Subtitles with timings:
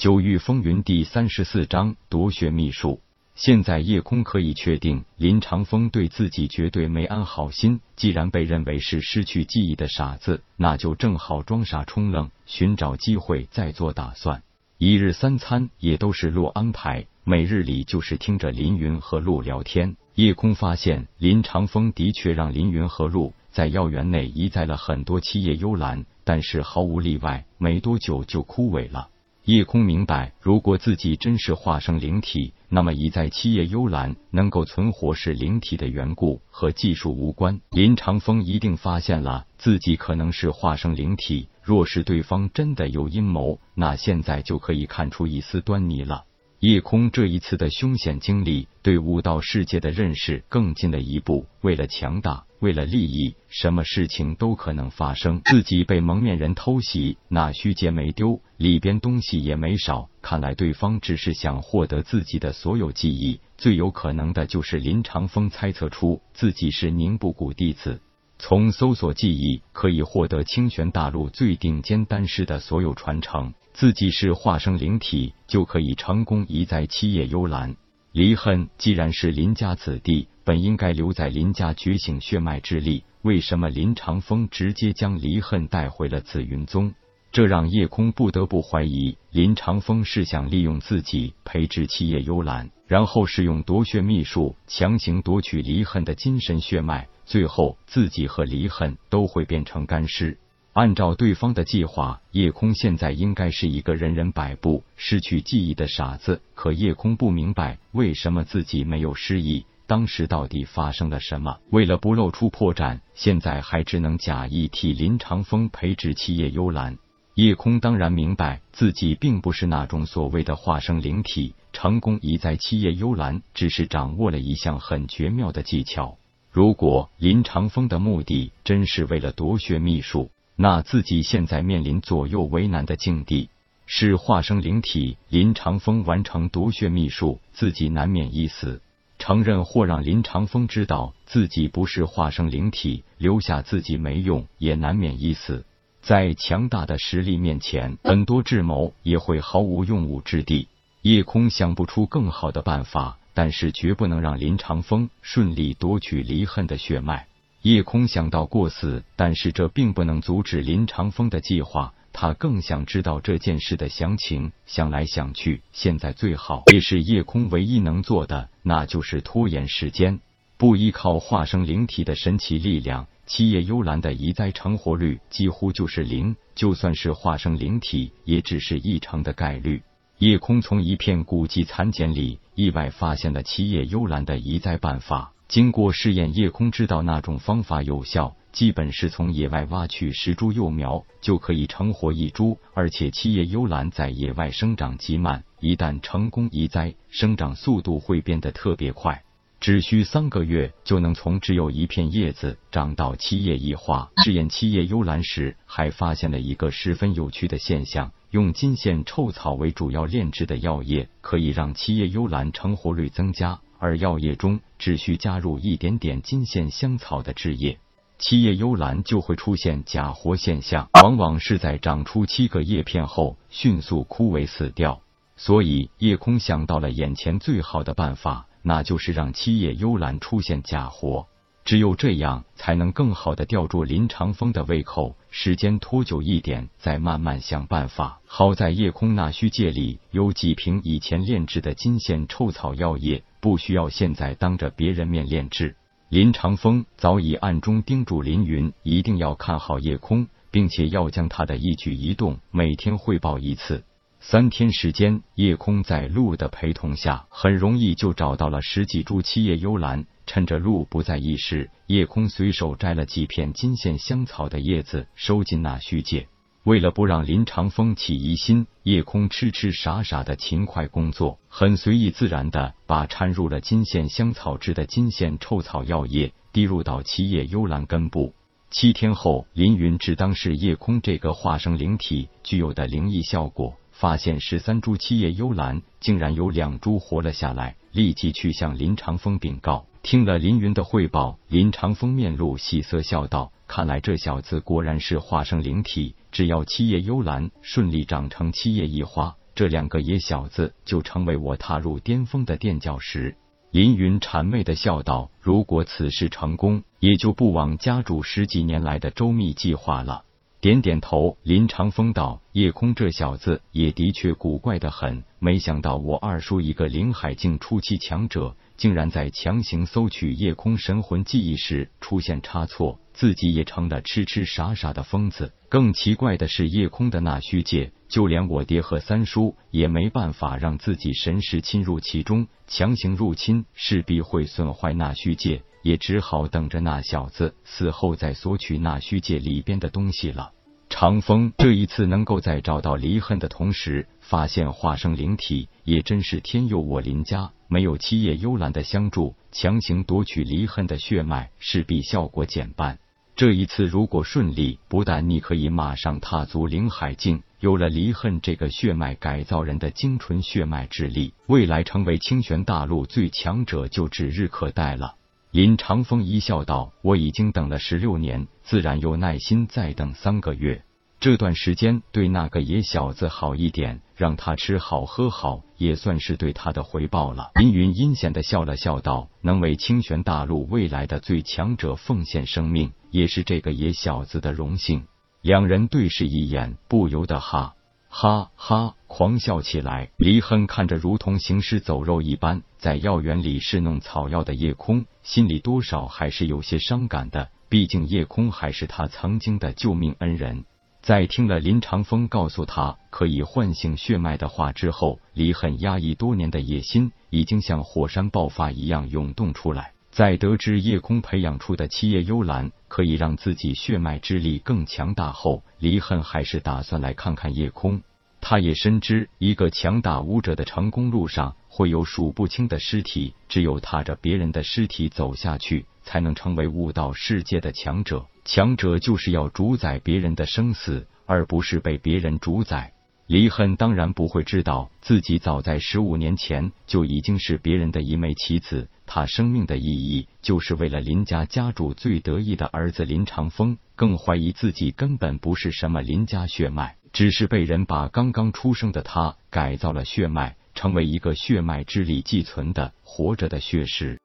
[0.00, 3.02] 九域风云第三十四章夺穴秘术。
[3.34, 7.82] 现在叶空可以确定，林长风对自己绝对没安好心。
[7.96, 14.42] 既然被认为是失去记忆的傻子，那就正好装傻充愣，寻找机会再做打算。
[14.78, 19.98] 一日三餐也都是陆安排，每日里就是听着林云和陆聊天。
[20.14, 29.10] 叶空发现，林长风的确让林云和陆在药园内移栽了很多七叶幽兰，但是毫无例外，没多久就枯萎了。
[29.46, 37.60] 叶空明白，如果自己真是化生灵体，那么已在七叶幽兰能够存活是灵体的缘故，和技术无关。
[37.70, 46.24] 林长风一定发现了自己可能是化生灵体，若是对方真的有阴谋，那现在就可以看出一丝端倪了。
[46.60, 51.46] 夜空这一次的凶险经历，对武道世界的认识更进了一步。
[51.62, 55.40] 为了强大，为了利益，什么事情都可能发生。
[55.46, 60.10] 自己被蒙面人偷袭，那虚节没丢，里边东西也没少。
[60.20, 63.40] 看来对方只是想获得自己的所有记忆。
[63.56, 68.02] 最有可能的就是林长风猜测出自己是宁布谷弟子。
[68.42, 77.76] 从搜索记忆可以获得清玄大陆最顶尖丹师的所有传承，自己是化生灵体，就可以成功移栽七叶幽兰。
[78.12, 86.94] 离恨既然是林家子弟，本应该留在林家觉醒血脉之力，为什么林长风直接将离恨带回了紫云宗？
[87.30, 97.06] 这让叶空不得不怀疑，林长风是想利用自己培植七叶幽兰，然后使用夺血秘术强行夺取离恨的精神血脉。
[97.30, 100.36] 最后，自己和离恨都会变成干尸。
[100.72, 106.42] 按照对方的计划，夜空现在应该是一个人人摆布、失去记忆的傻子。
[106.56, 109.64] 可夜空不明白，为什么自己没有失忆？
[109.86, 111.56] 当时到底发生了什么？
[111.70, 116.98] 为了不露出破绽，现在还只能假意替林长风培植七叶幽兰。
[117.36, 126.16] 夜空当然明白，自己并不是那种所谓的化生灵体，成功移栽七叶幽兰，只是掌握了一项很绝妙的技巧。
[126.52, 133.50] 如果林长风的目的真是为了夺血秘术，那自己现在面临左右为难的境地。
[133.86, 138.80] 是化生灵体，林长风完成夺血秘术，自己难免一死；
[139.18, 145.64] 承认或让林长风知道自己不是化生灵体，留下自己没用，也难免一死。
[146.02, 150.68] 在强大的实力面前，很多智谋也会毫无用武之地。
[151.02, 153.18] 夜空想不出更好的办法。
[153.34, 157.26] 但是绝不能让林长风顺利夺取离恨的血脉。
[157.62, 161.92] 叶空想到过死，但是这并不能阻止林长风的计划。
[162.12, 164.50] 他更想知道这件事的详情。
[164.66, 170.20] 想来想去，现在最好也是夜空唯一能做的，那就是拖延时间。
[170.56, 176.34] 不依靠化生灵体的神奇力量，七叶幽兰的移栽成活率几乎就是零。
[176.54, 179.82] 就算是化生灵体，也只是一成的概率。
[180.20, 185.32] 叶空从一片古籍残简里意外发现了七叶幽兰的移栽办法。
[185.48, 192.58] 经过试验，叶空知道那种方法有效，基本是从野外挖取十株幼苗就可以成活一株。
[192.74, 199.22] 而且七叶幽兰在野外生长极慢，一旦成功移栽，生长速度会变得特别快，
[199.58, 204.10] 只需三个月就能从只有一片叶子长到七叶一花。
[204.22, 208.12] 试验七叶幽兰时，还发现了一个十分有趣的现象。
[208.30, 217.78] 用金线臭草为主要炼制的药液，可以让七叶幽兰成活率增加，而药液中只需加入一点点金线香草的制液，
[218.18, 225.00] 七叶幽兰就会出现假活现象，往往是在长出七个叶片后迅速枯萎死掉。
[225.36, 231.26] 所以叶空想到了眼前最好的办法，那就是让七叶幽兰出现假活。
[231.64, 235.14] 只有这样，才能更好的吊住林长风的胃口。
[235.30, 238.20] 时间拖久一点，再慢慢想办法。
[238.26, 245.76] 好在夜空那虚界里有几瓶以前炼制的金线臭草药液，不需要现在当着别人面炼制。
[246.08, 253.84] 林长风早已暗中叮嘱林云，一定要看好夜空，并且要将他的一举一动每天汇报一次。
[254.18, 260.04] 三天时间，夜空在鹿的陪同下，很容易就找到了十几株七叶幽兰。
[260.32, 266.28] 趁着鹿不在意时，夜空随手摘了几片金线香草的叶子，收进那虚界。
[266.62, 278.32] 为了不让林长风起疑心，夜空痴痴傻傻的勤快工作，很随意自然的把掺入了金线香草汁的金线臭草药液滴入到七叶幽兰根部。
[278.70, 289.86] 七天后，林云只当是夜空这个化生灵体具有的灵异效果，发现十三株七叶幽兰竟然有两株活了下来，立即去向林长风禀告。
[290.02, 296.14] 听了林云的汇报，林长风面露喜色，笑道：“看来这小子果然是化生灵体。
[296.32, 303.36] 只要七叶幽兰顺利长成七叶一花，这两个野小子就成为我踏入巅峰的垫脚石。
[303.70, 310.24] 林云谄媚的笑道：“如果此事成功，也就不枉家主十几年来的周密计划了。”
[310.60, 325.52] 点点头，林长风道：“叶空这小子也的确古怪的很，没想到我二叔一个灵海境初期强者。”竟然在强行搜取夜空神魂记忆时出现差错，自己也成了痴痴傻傻的疯子。
[325.68, 340.52] 更奇怪的是，夜空的那虚界，就连我爹和三叔也没办法让自己神识侵入其中，强行入侵势必会损坏那虚界，也只好等着那小子死后再索取那虚界里边的东西了。
[340.88, 347.52] 长风这一次能够在找到离恨的同时发现化生灵体，也真是天佑我林家。
[347.68, 352.98] 没有七叶幽兰的相助，强行夺取离恨的血脉，势必效果减半。
[353.36, 365.14] 这一次如果顺利，不但你可以马上踏足灵海境，有了离恨这个血脉改造人的精纯血脉之力，未来成为清玄大陆最强者就指日可待了。
[365.52, 370.84] 林长风一笑道：“我已经等了十六年，自然有耐心再等三个月。”
[371.18, 377.50] 这段时间对那个野小子好一点，让他吃好喝好，也算是对他的回报了。
[377.56, 385.02] 林云阴险的笑了笑道：“能为清玄大陆未来的最强者奉献生命，也是这个野小子的荣幸。”
[385.42, 387.74] 两人对视一眼，不由得哈
[388.12, 390.10] 哈哈狂笑起来。
[390.16, 397.48] 离恨看着如同行尸走肉一般在药园里侍弄草药的夜空，心里多少还是有些伤感的。
[397.68, 400.64] 毕竟夜空还是他曾经的救命恩人。
[401.00, 409.94] 在听了林长风告诉他可以唤醒血脉的话之后，离恨压抑多年的野心已经像火山爆发一样涌动出来。
[410.10, 418.02] 在得知夜空培养出的七叶幽兰可以让自己血脉之力更强大后，离恨还是打算来看看夜空。
[418.40, 428.26] 他也深知，一个强大武者的成功路上会有数不清的尸体，只有踏着别人的尸体走下去，才能成为悟道世界的强者。
[428.44, 432.94] 强者就是要主宰别人的生死，而不是被别人主宰。
[433.26, 438.88] 离恨当然不会知道，自己早在十五年前就已经是别人的一枚棋子。
[439.12, 443.76] 他生命的意义，就是为了林家家主最得意的儿子林长风。
[443.96, 454.20] 更怀疑自己根本不是什么林家血脉，只是被人把刚刚出生的他改造了血脉，成为一个血脉之力寄存的活着的血石。